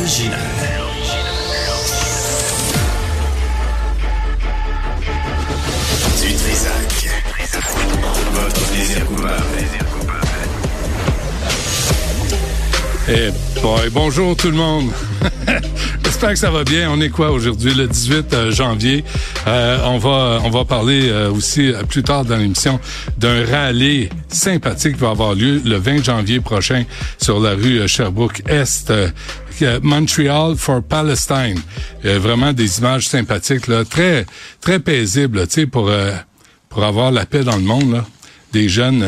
[0.00, 0.38] Original.
[6.20, 7.10] Du Trisac.
[8.32, 9.42] Votre plaisir coupable.
[13.08, 14.90] Eh boy, bonjour tout le monde.
[16.04, 16.90] J'espère que ça va bien.
[16.90, 19.04] On est quoi aujourd'hui, le 18 euh, janvier?
[19.46, 22.80] Euh, on va on va parler euh, aussi plus tard dans l'émission
[23.16, 26.84] d'un rallye sympathique qui va avoir lieu le 20 janvier prochain
[27.22, 28.92] sur la rue Sherbrooke Est.
[29.82, 31.60] Montreal for Palestine.
[32.02, 34.26] vraiment des images sympathiques, là, très
[34.60, 35.90] très paisibles, tu sais, pour
[36.68, 37.92] pour avoir la paix dans le monde.
[37.92, 38.06] Là.
[38.52, 39.04] Des jeunes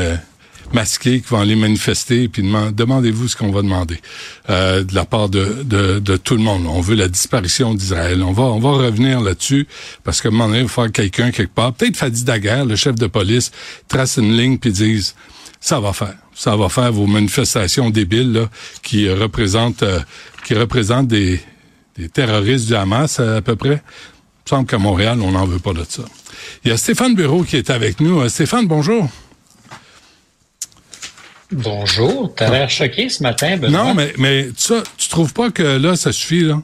[0.73, 4.01] masqués qui vont aller manifester, puis demandez-vous ce qu'on va demander
[4.49, 6.67] euh, de la part de, de, de, tout le monde.
[6.67, 8.23] On veut la disparition d'Israël.
[8.23, 9.67] On va on va revenir là-dessus
[10.05, 12.77] parce que un moment donné, il va falloir quelqu'un quelque part, peut-être Fadi Daguerre, le
[12.77, 13.51] chef de police,
[13.89, 15.15] trace une ligne puis dise
[15.61, 18.49] ça va faire, ça va faire vos manifestations débiles là,
[18.83, 20.01] qui représentent euh,
[20.45, 21.41] qui représentent des,
[21.97, 23.83] des terroristes du Hamas à, peu près.
[23.83, 26.03] Il me semble qu'à Montréal, on n'en veut pas de ça.
[26.65, 28.21] Il y a Stéphane Bureau qui est avec nous.
[28.21, 29.09] Euh, Stéphane, bonjour.
[31.53, 33.85] Bonjour, t'as l'air choqué ce matin, Benoît?
[33.85, 36.63] Non, mais, mais ça, tu trouves pas que là, ça suffit, là?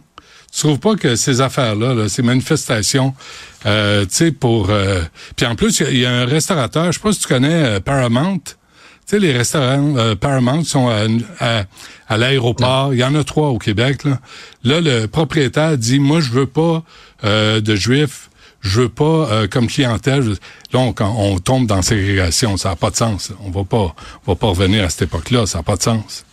[0.52, 3.14] Tu trouves pas que ces affaires-là, là, ces manifestations,
[3.66, 4.70] euh, tu sais, pour...
[4.70, 5.02] Euh,
[5.34, 7.80] puis en plus, il y, a un restaurateur, je sais pas si tu connais euh,
[7.80, 8.40] Paramount.
[9.06, 11.06] Sais, les restaurants euh, Paramount sont à,
[11.40, 11.64] à,
[12.08, 12.92] à l'aéroport.
[12.92, 14.04] Il y en a trois au Québec.
[14.04, 14.18] Là.
[14.64, 16.82] là, le propriétaire dit, moi, je veux pas
[17.22, 18.28] de juifs
[18.66, 20.30] je veux pas euh, comme clientèle.
[20.72, 23.32] Là, on, on tombe dans ségrégation, ça n'a pas de sens.
[23.44, 23.94] On va pas,
[24.26, 26.24] on va pas revenir à cette époque-là, ça n'a pas de sens.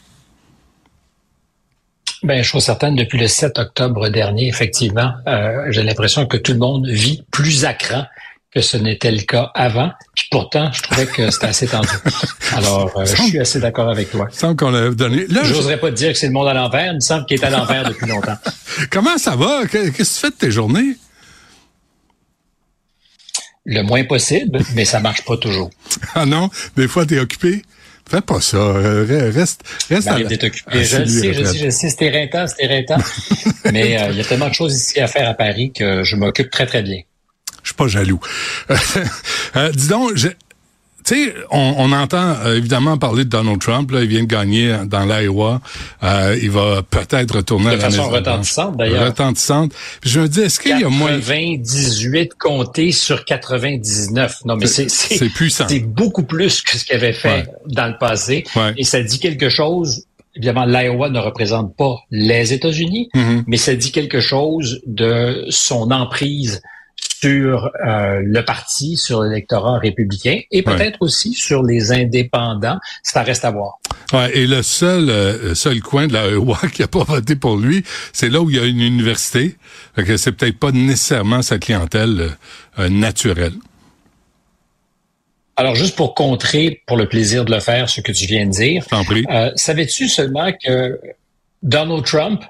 [2.24, 6.54] Ben, je suis certaine, depuis le 7 octobre dernier, effectivement, euh, j'ai l'impression que tout
[6.54, 8.06] le monde vit plus à cran
[8.54, 9.92] que ce n'était le cas avant.
[10.16, 11.88] Puis pourtant, je trouvais que c'était assez tendu.
[12.56, 14.28] Alors, euh, je suis assez d'accord avec toi.
[14.32, 15.26] Semble qu'on a donné.
[15.44, 16.92] J'oserais pas te dire que c'est le monde à l'envers.
[16.92, 18.38] Il me semble qu'il est à l'envers depuis longtemps.
[18.92, 19.64] Comment ça va?
[19.68, 20.98] Qu'est-ce que tu fais de tes journées?
[23.66, 25.70] Le moins possible, mais ça marche pas toujours.
[26.16, 27.64] Ah non, des fois tu es occupé?
[28.08, 28.58] Fais pas ça.
[28.58, 30.84] Euh, reste, reste à occupé.
[30.84, 32.98] je le sais, je sais, je sais, c'est éreintant, c'est éreintant.
[33.72, 36.16] mais euh, il y a tellement de choses ici à faire à Paris que je
[36.18, 37.02] m'occupe très, très bien.
[37.64, 38.20] Je suis pas jaloux.
[39.56, 40.30] euh, dis donc, tu
[41.04, 43.92] sais, on, on, entend euh, évidemment parler de Donald Trump.
[43.92, 45.60] Là, il vient de gagner dans l'Iowa.
[46.02, 49.08] Euh, il va peut-être retourner de à la façon retentissante d'ailleurs.
[49.08, 49.74] Retentissante.
[50.00, 54.46] Puis je me dis, est-ce qu'il y a moins 98 comtés sur 99.
[54.46, 55.66] Non, mais c'est c'est puissant.
[55.68, 58.46] C'est beaucoup plus que ce qu'il avait fait dans le passé.
[58.78, 63.44] Et ça dit quelque chose évidemment, l'Iowa ne représente pas les États-Unis, mm-hmm.
[63.48, 66.62] mais ça dit quelque chose de son emprise
[67.24, 72.80] sur euh, le parti, sur l'électorat républicain et peut-être aussi sur les indépendants.
[73.02, 73.80] Ça reste à voir.
[74.12, 77.56] Ouais, et le seul euh, seul coin de la EWA qui n'a pas voté pour
[77.56, 79.56] lui, c'est là où il y a une université.
[79.96, 82.32] que c'est peut-être pas nécessairement sa clientèle
[82.78, 83.54] euh, naturelle.
[85.56, 88.52] Alors, juste pour contrer, pour le plaisir de le faire, ce que tu viens de
[88.52, 88.84] dire,
[89.56, 91.00] savais-tu seulement que
[91.62, 92.44] Donald Trump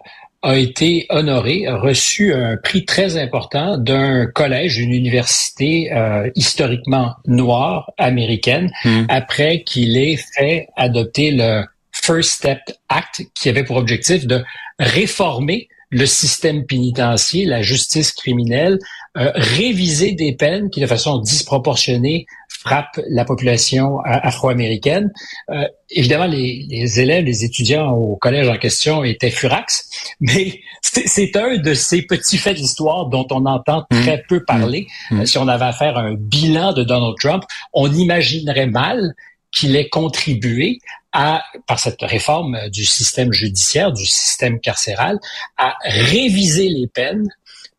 [0.44, 7.14] a été honoré, a reçu un prix très important d'un collège, d'une université euh, historiquement
[7.26, 9.06] noire américaine, hmm.
[9.08, 12.59] après qu'il ait fait adopter le First Step
[12.90, 14.44] Act, qui avait pour objectif de
[14.80, 18.80] réformer le système pénitentiaire, la justice criminelle,
[19.16, 22.26] euh, réviser des peines qui, de façon disproportionnée,
[22.63, 25.12] frappent la population euh, afro-américaine.
[25.50, 31.35] Euh, évidemment, les, les, élèves, les étudiants au collège en question étaient furax, mais c'est
[31.35, 34.02] un de ces petits faits d'histoire dont on entend mmh.
[34.02, 34.88] très peu parler.
[35.12, 35.25] Mmh.
[35.25, 39.13] si on avait à faire un bilan de Donald Trump, on imaginerait mal
[39.52, 40.79] qu'il ait contribué
[41.12, 45.19] à, par cette réforme du système judiciaire, du système carcéral,
[45.57, 47.28] à réviser les peines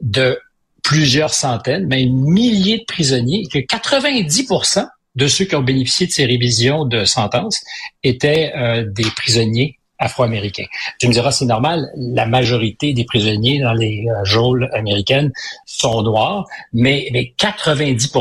[0.00, 0.38] de
[0.84, 4.86] plusieurs centaines, mais milliers de prisonniers, que 90%
[5.16, 7.60] de ceux qui ont bénéficié de ces révisions de sentence
[8.02, 10.66] étaient euh, des prisonniers afro-américains.
[10.98, 15.32] Tu me diras, c'est normal, la majorité des prisonniers dans les euh, geôles américaines
[15.66, 18.12] sont noirs, mais, mais 90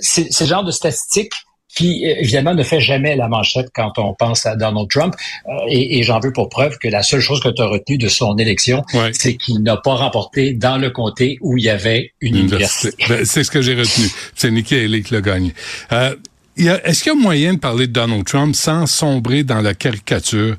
[0.00, 1.34] c'est ce genre de statistiques
[1.74, 5.14] qui euh, évidemment ne fait jamais la manchette quand on pense à Donald Trump.
[5.46, 8.08] Euh, et, j'en veux pour preuve que la seule chose que tu as retenue de
[8.08, 12.36] son élection, c'est qu'il n'a pas remporté dans le comté où il y avait une
[12.36, 12.90] université.
[13.08, 14.06] Ben, c'est ce que j'ai retenu.
[14.34, 15.54] C'est Nikki Haley qui l'a gagné.
[15.92, 16.14] Euh,
[16.56, 20.56] est-ce qu'il y a moyen de parler de Donald Trump sans sombrer dans la caricature?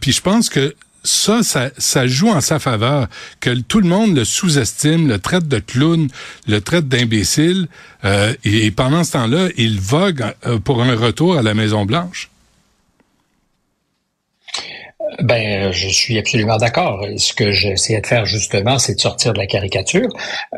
[0.00, 0.74] puis je pense que
[1.04, 3.08] ça, ça, joue en sa faveur,
[3.40, 6.08] que tout le monde le sous-estime, le traite de clown,
[6.46, 7.68] le traite d'imbécile,
[8.04, 12.31] euh, et, pendant ce temps-là, il vogue euh, pour un retour à la Maison-Blanche.
[15.20, 17.04] Ben, je suis absolument d'accord.
[17.16, 20.08] Ce que j'essayais de faire justement, c'est de sortir de la caricature,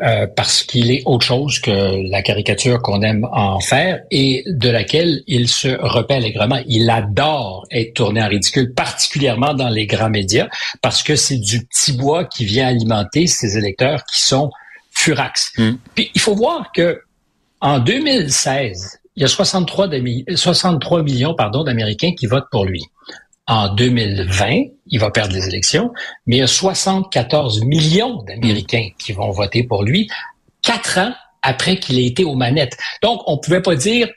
[0.01, 4.69] euh, parce qu'il est autre chose que la caricature qu'on aime en faire et de
[4.69, 6.59] laquelle il se repelle allègrement.
[6.67, 10.47] Il adore être tourné en ridicule, particulièrement dans les grands médias,
[10.81, 14.51] parce que c'est du petit bois qui vient alimenter ses électeurs qui sont
[14.91, 15.51] furax.
[15.57, 15.73] Hmm.
[15.93, 17.01] Puis il faut voir que
[17.59, 19.89] en 2016, il y a 63,
[20.35, 22.81] 63 millions pardon d'Américains qui votent pour lui
[23.47, 25.91] en 2020, il va perdre les élections,
[26.25, 30.09] mais il y a 74 millions d'Américains qui vont voter pour lui
[30.61, 32.77] quatre ans après qu'il ait été aux manettes.
[33.03, 34.09] Donc, on pouvait pas dire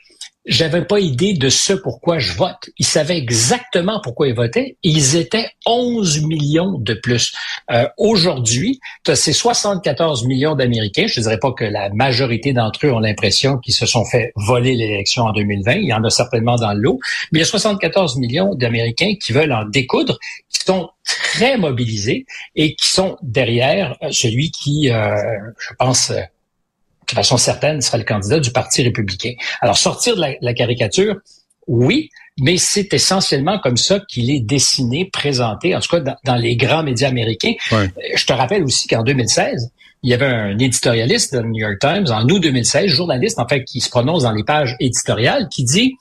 [0.48, 2.70] j'avais pas idée de ce pourquoi je vote.
[2.78, 4.76] Ils savaient exactement pourquoi ils votaient.
[4.82, 7.34] ils étaient 11 millions de plus.
[7.70, 11.06] Euh, Aujourd'hui, tu ces 74 millions d'Américains.
[11.06, 14.32] Je ne dirais pas que la majorité d'entre eux ont l'impression qu'ils se sont fait
[14.36, 15.72] voler l'élection en 2020.
[15.74, 16.98] Il y en a certainement dans le lot.
[17.30, 20.18] Mais il y a 74 millions d'Américains qui veulent en découdre,
[20.48, 22.24] qui sont très mobilisés
[22.56, 25.16] et qui sont derrière euh, celui qui, euh,
[25.58, 26.12] je pense,
[27.08, 29.32] de façon certaine, sera le candidat du Parti républicain.
[29.60, 31.16] Alors, sortir de la, caricature,
[31.66, 32.10] oui,
[32.40, 36.82] mais c'est essentiellement comme ça qu'il est dessiné, présenté, en tout cas dans, les grands
[36.82, 37.54] médias américains.
[37.70, 39.70] Je te rappelle aussi qu'en 2016,
[40.02, 43.64] il y avait un éditorialiste de New York Times, en août 2016, journaliste en fait,
[43.64, 45.96] qui se prononce dans les pages éditoriales, qui dit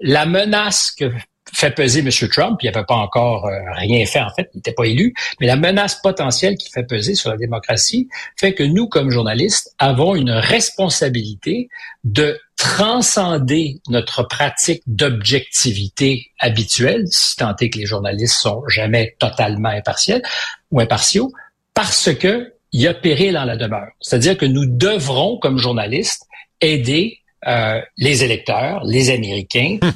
[0.00, 1.12] la menace que
[1.56, 2.10] fait peser M.
[2.28, 5.46] Trump, il n'avait pas encore euh, rien fait en fait, il n'était pas élu, mais
[5.46, 8.08] la menace potentielle qui fait peser sur la démocratie
[8.38, 11.70] fait que nous, comme journalistes, avons une responsabilité
[12.04, 19.70] de transcender notre pratique d'objectivité habituelle, si tant est que les journalistes sont jamais totalement
[19.70, 20.22] impartiels
[20.70, 21.32] ou impartiaux,
[21.72, 23.88] parce que il y a péril dans la demeure.
[24.00, 26.26] C'est-à-dire que nous devrons, comme journalistes,
[26.60, 29.92] aider euh, les électeurs, les Américains, hum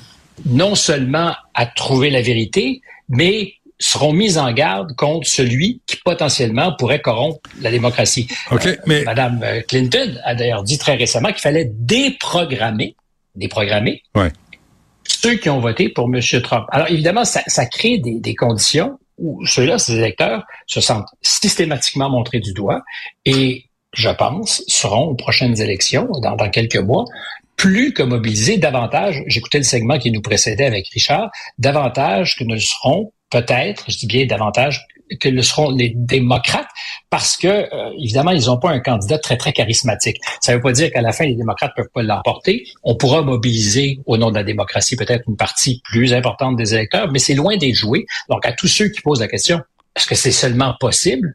[0.47, 6.75] non seulement à trouver la vérité, mais seront mis en garde contre celui qui potentiellement
[6.77, 8.29] pourrait corrompre la démocratie.
[8.51, 9.03] Okay, euh, mais...
[9.05, 12.95] Madame euh, Clinton a d'ailleurs dit très récemment qu'il fallait déprogrammer,
[13.35, 14.03] déprogrammer
[15.05, 16.21] ceux qui ont voté pour M.
[16.43, 16.67] Trump.
[16.71, 22.41] Alors évidemment, ça, crée des, des conditions où ceux-là, ces électeurs, se sentent systématiquement montrés
[22.41, 22.83] du doigt
[23.25, 27.07] et je pense, seront aux prochaines élections, dans, dans quelques mois,
[27.61, 32.55] plus que mobiliser davantage, j'écoutais le segment qui nous précédait avec Richard, davantage que ne
[32.55, 34.87] le seront peut-être, je dis bien davantage
[35.21, 36.71] que le seront les démocrates,
[37.11, 40.17] parce que euh, évidemment ils n'ont pas un candidat très très charismatique.
[40.41, 42.65] Ça ne veut pas dire qu'à la fin les démocrates peuvent pas l'emporter.
[42.83, 47.13] On pourra mobiliser au nom de la démocratie peut-être une partie plus importante des électeurs,
[47.13, 48.07] mais c'est loin d'être joué.
[48.31, 49.61] Donc à tous ceux qui posent la question,
[49.95, 51.35] est-ce que c'est seulement possible?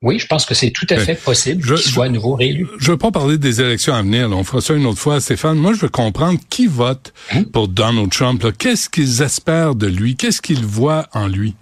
[0.00, 2.68] Oui, je pense que c'est tout à fait possible qu'il soit à nouveau réélu.
[2.78, 4.30] Je veux pas parler des élections à venir.
[4.30, 5.58] On fera ça une autre fois, Stéphane.
[5.58, 7.42] Moi, je veux comprendre qui vote hein?
[7.52, 8.46] pour Donald Trump.
[8.56, 10.14] Qu'est-ce qu'ils espèrent de lui?
[10.14, 11.56] Qu'est-ce qu'ils voient en lui?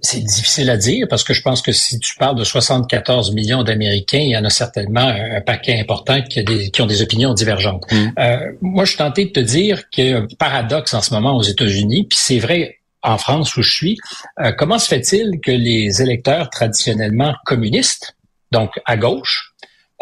[0.00, 3.64] C'est difficile à dire parce que je pense que si tu parles de 74 millions
[3.64, 6.42] d'Américains, il y en a certainement un paquet important qui,
[6.80, 7.84] ont des opinions divergentes.
[7.92, 8.12] Mmh.
[8.18, 11.12] Euh, moi, je suis tenté de te dire qu'il y a un paradoxe en ce
[11.12, 13.98] moment aux États-Unis, puis c'est vrai en France où je suis,
[14.40, 18.16] euh, comment se fait-il que les électeurs traditionnellement communistes,
[18.50, 19.52] donc à gauche,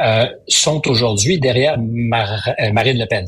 [0.00, 3.26] euh, sont aujourd'hui derrière euh, Marine Le Pen?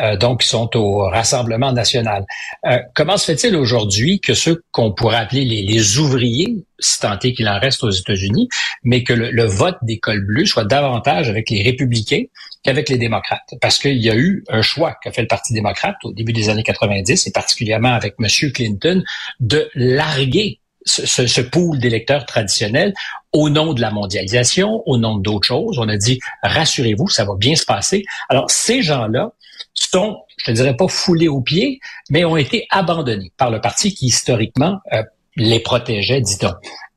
[0.00, 2.26] Euh, donc sont au Rassemblement national?
[2.66, 7.32] Euh, comment se fait-il aujourd'hui que ceux qu'on pourrait appeler les, ouvriers, si tant est
[7.32, 8.48] qu'il en reste aux États-Unis,
[8.84, 12.24] mais que le, vote des cols bleus soit davantage avec les républicains
[12.66, 13.54] qu'avec les démocrates?
[13.60, 16.48] Parce qu'il y a eu un choix qu'a fait le Parti démocrate au début des
[16.48, 18.26] années 90, et particulièrement avec M.
[18.52, 19.02] Clinton,
[19.40, 22.94] de larguer ce, ce, pool d'électeurs traditionnels
[23.32, 25.78] au nom de la mondialisation, au nom d'autres choses.
[25.78, 28.04] On a dit, rassurez-vous, ça va bien se passer.
[28.28, 29.32] Alors, ces gens-là
[29.74, 31.80] sont, je ne dirais pas foulés aux pieds,
[32.10, 35.02] mais ont été abandonnés par le parti qui, historiquement, euh,
[35.36, 36.54] les protégeait, dit-on.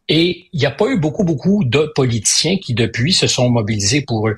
[0.10, 4.01] Et il n'y a pas eu beaucoup, beaucoup de politiciens qui, depuis, se sont mobilisés
[4.01, 4.36] pour eux.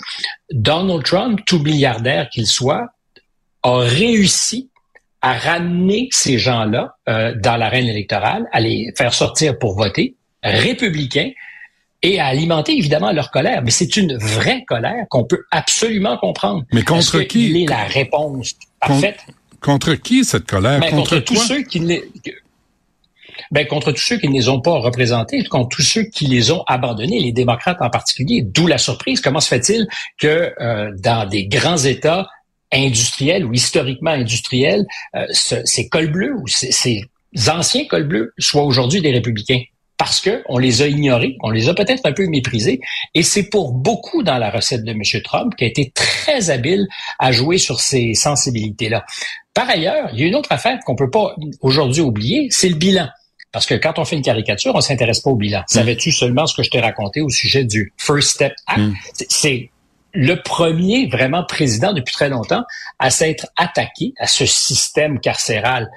[0.51, 2.89] Donald Trump, tout milliardaire qu'il soit,
[3.63, 4.69] a réussi
[5.21, 11.31] à ramener ces gens-là euh, dans l'arène électorale, à les faire sortir pour voter, républicains,
[12.03, 13.61] et à alimenter évidemment leur colère.
[13.63, 16.63] Mais c'est une vraie colère qu'on peut absolument comprendre.
[16.73, 17.49] Mais contre qui?
[17.49, 19.19] Il est la réponse parfaite?
[19.61, 20.79] Contre, qui cette colère?
[20.79, 21.79] Ben, contre, tous ceux qui
[23.51, 26.51] ben, contre tous ceux qui ne les ont pas représentés, contre tous ceux qui les
[26.51, 28.41] ont abandonnés, les démocrates en particulier.
[28.43, 29.21] D'où la surprise.
[29.21, 29.87] Comment se fait-il
[30.19, 32.27] que euh, dans des grands États
[32.73, 37.03] industriels ou historiquement industriels, euh, ces cols bleus ou ces, ces
[37.49, 39.61] anciens cols bleus soient aujourd'hui des républicains?
[40.01, 42.79] parce que on les a ignorés, on les a peut-être un peu méprisés,
[43.13, 45.01] et c'est pour beaucoup dans la recette de M.
[45.23, 46.87] Trump qui a été très habile
[47.19, 49.05] à jouer sur ces sensibilités-là.
[49.53, 52.77] Par ailleurs, il y a une autre affaire qu'on peut pas aujourd'hui oublier, c'est le
[52.77, 53.09] bilan.
[53.51, 55.59] Parce que quand on fait une caricature, on s'intéresse pas au bilan.
[55.59, 55.63] Mm.
[55.67, 58.79] Savais-tu seulement ce que je t'ai raconté au sujet du First Step Act?
[58.79, 58.93] Mm.
[59.29, 59.69] C'est
[60.13, 62.63] le premier vraiment président depuis très longtemps
[62.99, 65.89] à s'être attaqué à ce système carcéral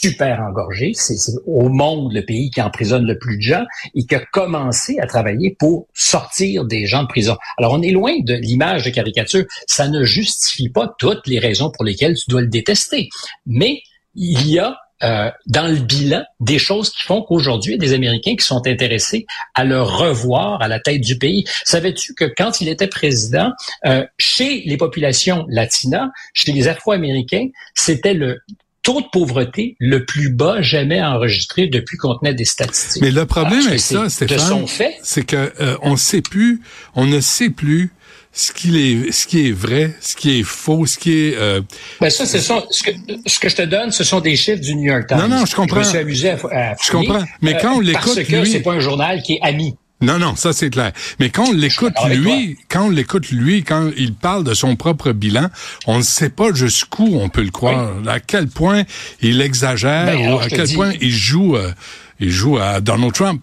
[0.00, 0.92] super engorgé.
[0.94, 4.98] C'est au monde le pays qui emprisonne le plus de gens et qui a commencé
[5.00, 7.36] à travailler pour sortir des gens de prison.
[7.56, 9.44] Alors, on est loin de l'image de caricature.
[9.66, 13.08] Ça ne justifie pas toutes les raisons pour lesquelles tu dois le détester.
[13.46, 13.82] Mais
[14.14, 17.88] il y a euh, dans le bilan des choses qui font qu'aujourd'hui, il y a
[17.88, 21.44] des Américains qui sont intéressés à le revoir à la tête du pays.
[21.64, 23.52] Savais-tu que quand il était président,
[23.86, 28.40] euh, chez les populations latinas, chez les Afro-Américains, c'était le
[28.82, 33.02] taux de pauvreté le plus bas jamais enregistré depuis qu'on tenait des statistiques.
[33.02, 34.66] Mais le problème avec ça, Stéphane,
[35.02, 36.60] c'est que euh, on sait plus,
[36.94, 37.92] on ne sait plus
[38.38, 41.36] ce qui est ce qui est vrai, ce qui est faux, ce qui est.
[41.36, 41.60] Euh...
[42.00, 42.90] Ben ça, ce sont ce que,
[43.26, 45.18] ce que je te donne, ce sont des chiffres du New York Times.
[45.18, 45.82] Non, non, je comprends.
[45.82, 47.24] Je me suis amusé à, Je comprends.
[47.42, 49.74] Mais quand on euh, l'écoute, parce que c'est pas un journal qui est ami.
[50.00, 50.92] Non, non, ça c'est clair.
[51.18, 55.10] Mais quand on l'écoute lui, quand on l'écoute lui, quand il parle de son propre
[55.10, 55.48] bilan,
[55.88, 58.84] on ne sait pas jusqu'où on peut le croire, à quel point
[59.20, 61.72] il exagère, ben, ou à quel point il joue, euh,
[62.20, 63.42] il joue à Donald Trump.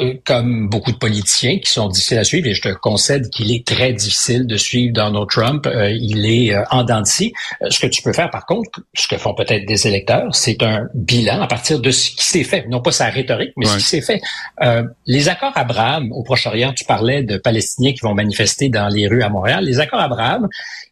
[0.00, 3.52] Euh, comme beaucoup de politiciens qui sont difficiles à suivre, et je te concède qu'il
[3.52, 7.32] est très difficile de suivre Donald Trump, euh, il est euh, en dents de scie.
[7.70, 10.88] ce que tu peux faire, par contre, ce que font peut-être des électeurs, c'est un
[10.94, 13.84] bilan à partir de ce qui s'est fait, non pas sa rhétorique, mais ce qui
[13.84, 14.20] s'est fait.
[15.06, 19.22] les accords Abraham au Proche-Orient, tu parlais de Palestiniens qui vont manifester dans les rues
[19.22, 19.64] à Montréal.
[19.64, 20.48] Les accords Abraham,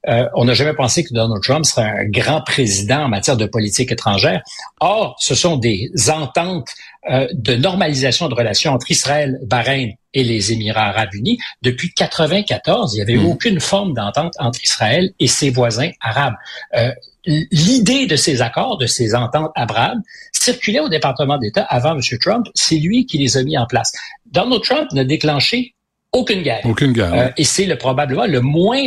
[0.07, 3.91] on n'a jamais pensé que Donald Trump serait un grand président en matière de politique
[3.91, 4.43] étrangère.
[4.81, 6.69] Or, ce sont des ententes
[7.11, 11.39] euh, de normalisation de relations entre Israël, Bahreïn et les Émirats arabes unis.
[11.63, 13.27] Depuis 94, il n'y avait hmm.
[13.27, 16.35] aucune forme d'entente entre Israël et ses voisins arabes.
[16.77, 16.93] Euh,
[17.25, 20.01] L'idée de ces accords, de ces ententes arabes,
[20.33, 22.01] circulait au département d'État avant M.
[22.21, 22.47] Trump.
[22.55, 23.93] C'est lui qui les a mis en place.
[24.27, 25.75] Donald Trump n'a déclenché
[26.13, 26.61] aucune guerre.
[26.65, 27.15] Aucune guerre.
[27.15, 28.83] Euh, et c'est le, probablement le moins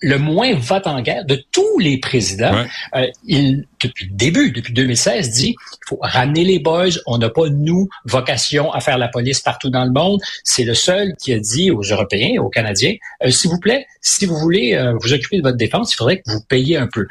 [0.00, 2.64] le moins vote en guerre de tous les présidents.
[2.94, 6.88] Euh, il, depuis le début, depuis 2016, dit il faut ramener les boys.
[7.06, 10.20] On n'a pas, nous, vocation à faire la police partout dans le monde.
[10.44, 14.26] C'est le seul qui a dit aux Européens, aux Canadiens, euh, s'il vous plaît, si
[14.26, 17.06] vous voulez euh, vous occuper de votre défense, il faudrait que vous payiez un peu.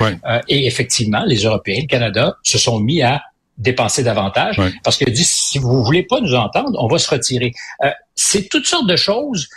[0.47, 3.21] et effectivement, les Européens, le Canada, se sont mis à
[3.57, 7.53] dépenser davantage parce qu'il dit si vous voulez pas nous entendre, on va se retirer.
[8.15, 9.49] c'est toutes sortes de choses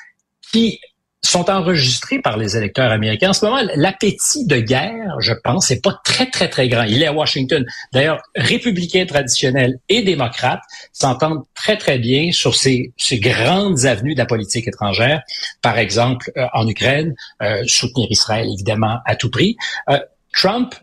[0.53, 0.81] qui
[1.23, 3.31] sont enregistrés par les électeurs américains.
[3.31, 6.85] En ce moment, l'appétit de guerre, je pense, n'est pas très, très, très grand.
[6.85, 7.65] Il est à Washington.
[7.93, 10.63] D'ailleurs, républicains traditionnels et démocrates
[10.93, 15.23] s'entendent très, très bien sur ces, ces grandes avenues de la politique étrangère.
[15.61, 19.57] Par exemple, euh, en Ukraine, euh, soutenir Israël, évidemment, à tout prix.
[19.91, 19.99] Euh,
[20.33, 20.75] Trump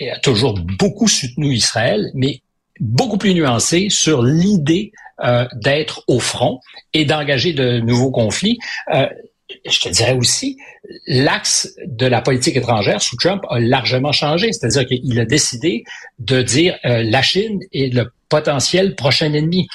[0.00, 2.40] a toujours beaucoup soutenu Israël, mais
[2.78, 4.92] beaucoup plus nuancé sur l'idée
[5.52, 6.60] d'être au front
[6.94, 8.58] et d'engager de nouveaux conflits
[9.68, 10.58] je te dirais aussi,
[11.06, 14.52] l'axe de la politique étrangère sous Trump a largement changé.
[14.52, 15.84] C'est-à-dire qu'il a décidé
[16.18, 19.68] de dire euh, la Chine est le potentiel prochain ennemi.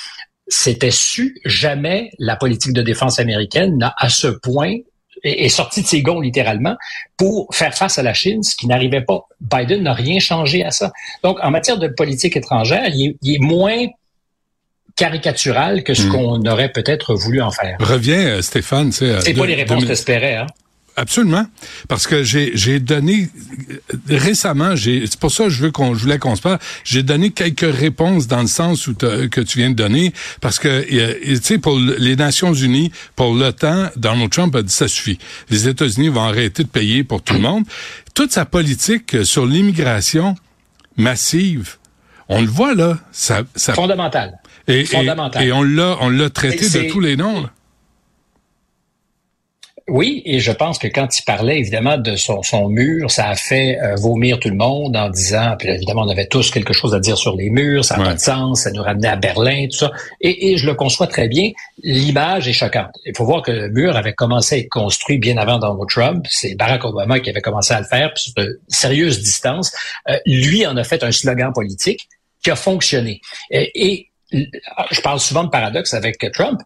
[0.48, 4.78] C'était su, jamais la politique de défense américaine n'a à ce point
[5.24, 6.76] est sorti de ses gonds littéralement
[7.18, 9.22] pour faire face à la Chine, ce qui n'arrivait pas.
[9.42, 10.92] Biden n'a rien changé à ça.
[11.24, 13.88] Donc, en matière de politique étrangère, il est, il est moins
[14.96, 16.10] caricatural que ce hmm.
[16.10, 17.78] qu'on aurait peut-être voulu en faire.
[17.80, 18.92] Reviens, euh, Stéphane.
[18.92, 20.48] C'est pas les réponses que t'espérais, hein?
[20.98, 21.46] Absolument,
[21.90, 23.28] parce que j'ai donné
[24.08, 26.58] récemment, c'est pour ça que je veux qu'on je voulais qu'on se parle.
[26.86, 30.84] J'ai donné quelques réponses dans le sens où que tu viens de donner, parce que
[31.22, 35.20] tu sais pour les Nations Unies, pour l'OTAN, Donald Trump a dit ça suffit.
[35.50, 37.66] Les États-Unis vont arrêter de payer pour tout le monde.
[38.14, 40.36] Toute sa politique sur l'immigration
[40.96, 41.76] massive,
[42.30, 44.40] on le voit là, ça, ça fondamental.
[44.68, 44.86] Et,
[45.42, 47.46] Et, on l'a, on l'a traité de tous les noms.
[49.88, 53.36] Oui, et je pense que quand il parlait évidemment de son, son mur, ça a
[53.36, 56.96] fait euh, vomir tout le monde en disant, puis évidemment on avait tous quelque chose
[56.96, 59.68] à dire sur les murs, ça n'a pas de sens, ça nous ramenait à Berlin,
[59.70, 59.92] tout ça.
[60.22, 61.52] Et, et je le conçois très bien,
[61.84, 62.98] l'image est choquante.
[63.06, 66.26] Il faut voir que le mur avait commencé à être construit bien avant Donald Trump,
[66.32, 69.72] c'est Barack Obama qui avait commencé à le faire, puis de sérieuse distance.
[70.10, 72.10] Euh, lui en a fait un slogan politique
[72.44, 73.22] qui a fonctionné.
[73.52, 74.08] et
[74.92, 76.60] je parle souvent de paradoxe avec Trump.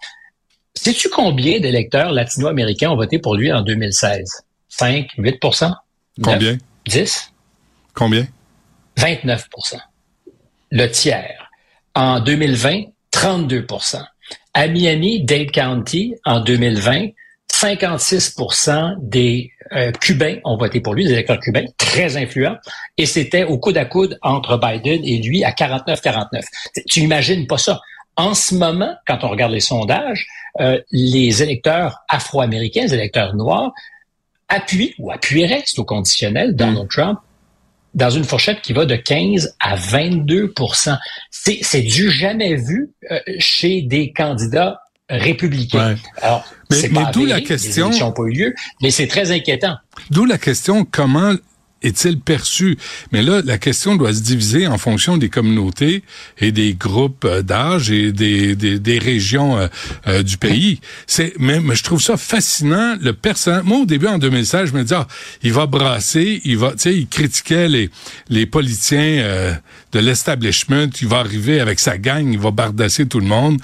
[0.75, 4.43] Sais-tu combien d'électeurs latino-américains ont voté pour lui en 2016?
[4.69, 5.73] 5, 8%
[6.23, 6.57] Combien?
[6.87, 7.33] 10?
[7.93, 8.27] Combien?
[8.97, 9.77] 29%
[10.71, 11.49] Le tiers.
[11.95, 14.03] en 2020, 32%
[14.53, 17.07] À Miami, Dade County, en 2020,
[17.59, 18.37] 56
[19.01, 22.55] des euh, Cubains ont voté pour lui, des électeurs cubains, très influents,
[22.97, 26.41] et c'était au coude à coude entre Biden et lui à 49-49.
[26.87, 27.81] Tu imagines pas ça.
[28.15, 30.25] En ce moment, quand on regarde les sondages,
[30.61, 33.73] euh, les électeurs afro-américains, les électeurs noirs,
[34.47, 36.89] appuient ou appuieraient, c'est au conditionnel, Donald mm.
[36.89, 37.19] Trump,
[37.93, 40.53] dans une fourchette qui va de 15 à 22
[41.29, 45.97] C'est du jamais vu euh, chez des candidats républicains.
[46.21, 47.89] Alors, mais, mais d'où la question.
[47.89, 49.75] Les pas eu lieu, mais c'est très inquiétant.
[50.11, 51.33] D'où la question comment
[51.81, 52.77] est-il perçu?
[53.11, 56.03] Mais là, la question doit se diviser en fonction des communautés
[56.37, 59.67] et des groupes euh, d'âge et des, des, des régions euh,
[60.07, 60.81] euh, du pays.
[61.07, 62.97] C'est, mais, je trouve ça fascinant.
[63.01, 65.07] Le personnel, moi, au début, en 2016, je me disais, ah,
[65.41, 67.89] il va brasser, il va, tu sais, il critiquait les,
[68.29, 69.57] les politiciens
[69.91, 73.59] de l'establishment, il va arriver avec sa gang, il va bardasser tout le monde.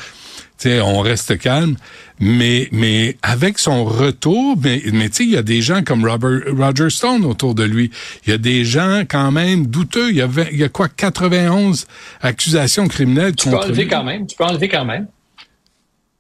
[0.58, 1.76] Tu sais, on reste calme.
[2.20, 6.08] Mais, mais avec son retour, mais, mais tu sais, il y a des gens comme
[6.08, 7.92] Robert, Roger Stone autour de lui.
[8.26, 10.12] Il y a des gens quand même douteux.
[10.12, 11.88] Il y a, il y a quoi, 91
[12.22, 14.28] accusations criminelles tu peux enlever quand même.
[14.28, 15.08] Tu peux enlever quand même.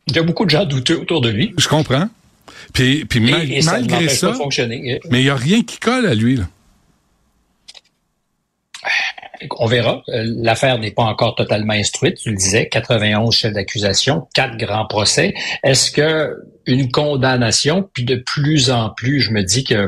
[0.07, 1.53] Il y a beaucoup de gens douteux autour de lui.
[1.57, 2.09] Je comprends.
[2.73, 3.61] Puis, puis malgré
[4.09, 4.33] ça,
[5.09, 6.35] mais il n'y a rien qui colle à lui.
[6.35, 6.43] Là.
[9.57, 10.03] On verra.
[10.09, 12.17] Euh, l'affaire n'est pas encore totalement instruite.
[12.17, 15.33] Tu le disais, 91 chefs d'accusation, quatre grands procès.
[15.63, 16.35] Est-ce que
[16.65, 19.87] une condamnation, puis de plus en plus, je me dis que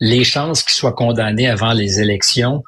[0.00, 2.62] les chances qu'il soit condamné avant les élections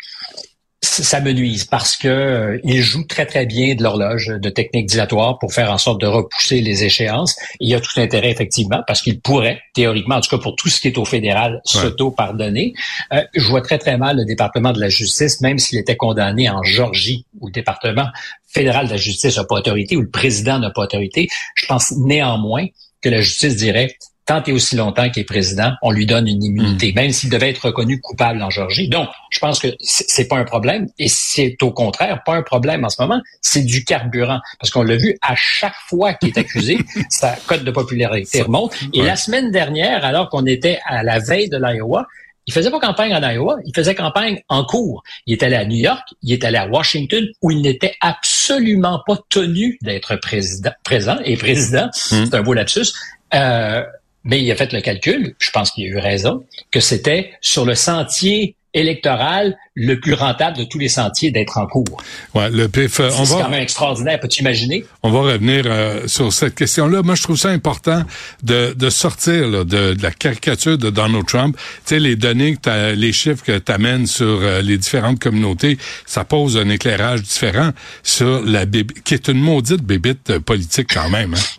[0.81, 4.87] ça me nuise parce que euh, il joue très très bien de l'horloge de technique
[4.87, 7.37] dilatoire pour faire en sorte de repousser les échéances.
[7.59, 10.69] Il y a tout intérêt effectivement parce qu'il pourrait théoriquement, en tout cas pour tout
[10.69, 12.75] ce qui est au fédéral, s'auto-pardonner.
[13.13, 16.49] Euh, je vois très très mal le département de la justice, même s'il était condamné
[16.49, 18.07] en Georgie où le département
[18.47, 21.29] fédéral de la justice n'a pas autorité ou le président n'a pas autorité.
[21.57, 22.67] Je pense néanmoins
[23.01, 23.97] que la justice dirait
[24.29, 26.95] tant et aussi longtemps qu'il est président, on lui donne une immunité, hmm.
[26.95, 28.89] même s'il devait être reconnu coupable en Georgie.
[28.89, 32.85] Donc, je pense que c'est pas un problème, et c'est au contraire pas un problème
[32.85, 36.39] en ce moment, c'est du carburant, parce qu'on l'a vu à chaque fois qu'il est
[36.39, 38.75] accusé, sa cote de popularité remonte.
[38.93, 42.07] Et la semaine dernière, alors qu'on était à la veille de l'Iowa,
[42.47, 45.03] il faisait pas campagne en Iowa, il faisait campagne en cours.
[45.27, 49.03] Il est allé à New York, il est allé à Washington, où il n'était absolument
[49.07, 51.87] pas tenu d'être président, présent et président.
[52.11, 52.25] Hmm.
[52.25, 52.93] C'est un beau lapsus.
[53.35, 53.83] Euh,
[54.29, 57.65] mais il a fait le calcul, je pense qu'il a eu raison, que c'était sur
[57.65, 62.03] le sentier électoral le plus rentable de tous les sentiers d'être en cours.
[62.35, 63.25] Ouais, le PIF, on va.
[63.25, 64.85] C'est quand même extraordinaire, peux-tu imaginer?
[65.03, 67.03] On va revenir euh, sur cette question-là.
[67.03, 68.03] Moi, je trouve ça important
[68.43, 71.57] de, de sortir de, la caricature de Donald Trump.
[71.57, 75.79] Tu sais, les données, que les chiffres que tu amènes sur euh, les différentes communautés,
[76.05, 77.71] ça pose un éclairage différent
[78.03, 81.33] sur la qui est une maudite bébite politique quand même.
[81.33, 81.59] Hein?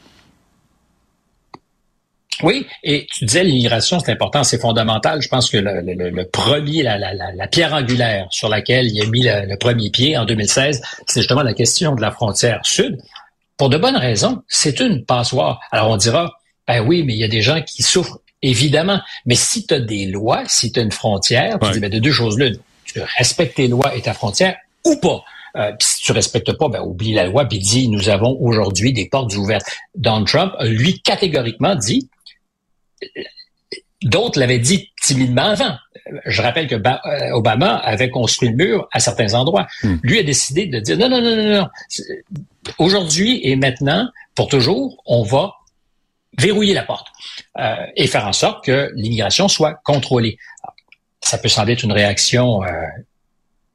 [2.41, 5.21] Oui, et tu disais l'immigration, c'est important, c'est fondamental.
[5.21, 9.89] Je pense que le, premier, la, pierre angulaire sur laquelle il a mis le, premier
[9.89, 12.97] pied en 2016, c'est justement la question de la frontière sud.
[13.57, 15.59] Pour de bonnes raisons, c'est une passoire.
[15.71, 16.33] Alors on dira,
[16.67, 19.01] ben oui, mais il y a des gens qui souffrent, évidemment.
[19.25, 21.99] Mais si tu as des lois, si tu as une frontière, tu dis, ben de
[21.99, 25.23] deux choses l'une, tu respectes tes lois et ta frontière ou pas.
[25.55, 29.09] Euh, si tu respectes pas, ben oublie la loi, puis dis nous avons aujourd'hui des
[29.09, 29.65] portes ouvertes.
[29.95, 32.07] Donald Trump, lui, catégoriquement dit
[34.03, 35.75] D'autres l'avaient dit timidement avant.
[36.25, 39.67] Je rappelle que euh, Obama avait construit le mur à certains endroits.
[39.83, 39.97] Hmm.
[40.03, 41.67] Lui a décidé de dire non, non, non, non, non.
[42.77, 45.53] Aujourd'hui et maintenant, pour toujours, on va
[46.37, 47.07] verrouiller la porte
[47.59, 50.37] euh, et faire en sorte que l'immigration soit contrôlée.
[51.21, 52.69] ça peut sembler être une réaction euh,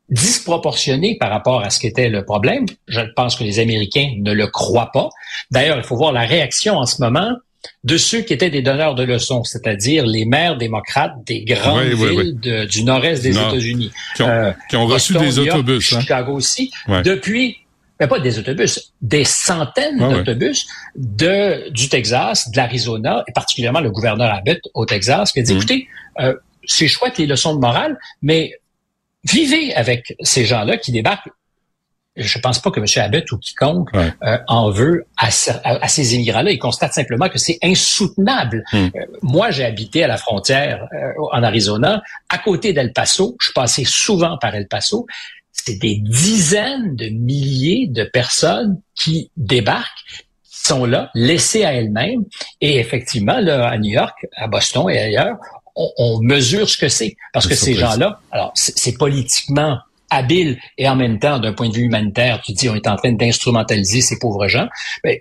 [0.08, 2.64] disproportionnée par rapport à ce qu'était le problème.
[2.88, 5.10] Je pense que les Américains ne le croient pas.
[5.50, 7.36] D'ailleurs, il faut voir la réaction en ce moment
[7.84, 12.66] de ceux qui étaient des donneurs de leçons, c'est-à-dire les maires démocrates des grandes villes
[12.68, 13.90] du nord-est des États-Unis.
[14.16, 15.92] Qui ont, euh, reçu des autobus.
[15.92, 16.00] Hein.
[16.00, 16.70] Chicago aussi.
[16.88, 17.58] Depuis,
[18.00, 23.90] mais pas des autobus, des centaines d'autobus de, du Texas, de l'Arizona, et particulièrement le
[23.90, 25.56] gouverneur Abbott au Texas, qui a dit, mm.
[25.56, 25.88] écoutez,
[26.20, 26.34] euh,
[26.66, 28.52] c'est chouette les leçons de morale, mais
[29.24, 31.30] vivez avec ces gens-là qui débarquent
[32.16, 32.86] je pense pas que M.
[32.96, 36.52] Abbott ou quiconque euh, en veut à, ces immigrants-là.
[36.52, 38.64] Il constate simplement que c'est insoutenable.
[38.72, 38.88] Hmm.
[38.94, 43.36] Euh, moi, j'ai habité à la frontière euh, en Arizona, à côté d'El Paso.
[43.40, 45.06] Je passais souvent par El Paso.
[45.52, 50.04] C'est des dizaines de milliers de personnes qui débarquent
[50.44, 52.24] qui sont là, laissées à elles-mêmes.
[52.60, 55.36] Et effectivement, là, à New York, à Boston et ailleurs,
[55.76, 57.16] on, mesure ce que c'est.
[57.32, 59.78] Parce que ces gens-là, alors c'est politiquement
[60.10, 62.96] habile et en même temps, d'un point de vue humanitaire, tu dis on est en
[62.96, 64.68] train d'instrumentaliser ces pauvres gens,
[65.02, 65.18] ben,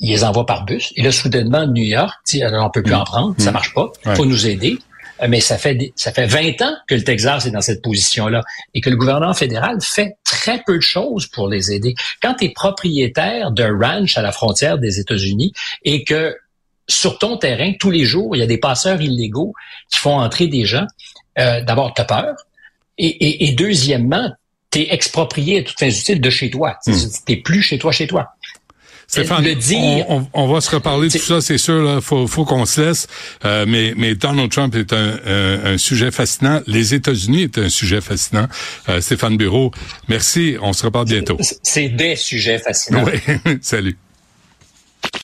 [0.00, 0.92] ils les envoient par bus.
[0.96, 4.14] Et là, soudainement, New York dit on peut plus en prendre, ça marche pas, il
[4.14, 4.78] faut nous aider.
[5.22, 8.42] Euh, mais ça fait ça fait 20 ans que le Texas est dans cette position-là
[8.74, 11.94] et que le gouvernement fédéral fait très peu de choses pour les aider.
[12.20, 15.52] Quand tu es propriétaire d'un ranch à la frontière des États-Unis
[15.84, 16.36] et que
[16.88, 19.54] sur ton terrain, tous les jours, il y a des passeurs illégaux
[19.90, 20.86] qui font entrer des gens,
[21.38, 22.34] euh, d'abord, tu as peur.
[22.98, 24.30] Et, et, deuxièmement,
[24.70, 26.76] tu es exproprié à toute fin utile de chez toi.
[26.84, 27.42] Tu n'es hmm.
[27.42, 28.28] plus chez toi, chez toi.
[29.12, 29.44] Stéphane,
[30.32, 31.96] on, va se reparler de tout ça, c'est sûr.
[31.96, 33.06] Il faut, faut qu'on se laisse.
[33.44, 36.62] Euh, mais, mais Donald Trump est un, un, sujet fascinant.
[36.66, 38.48] Les États-Unis est un sujet fascinant.
[38.88, 39.70] Euh, Stéphane Bureau,
[40.08, 40.56] merci.
[40.62, 41.36] On se reparle bientôt.
[41.62, 43.04] C'est des sujets fascinants.
[43.04, 43.58] Oui.
[43.60, 43.98] Salut.